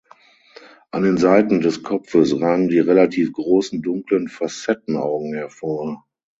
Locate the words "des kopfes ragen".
1.61-2.69